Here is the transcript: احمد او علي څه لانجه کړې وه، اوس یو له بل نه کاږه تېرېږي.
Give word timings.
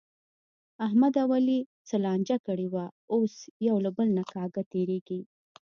احمد 0.85 1.13
او 1.23 1.29
علي 1.37 1.59
څه 1.87 1.95
لانجه 2.05 2.37
کړې 2.47 2.67
وه، 2.73 2.85
اوس 3.13 3.33
یو 3.67 3.75
له 3.85 3.89
بل 3.97 4.07
نه 4.17 4.23
کاږه 4.33 4.63
تېرېږي. 4.71 5.19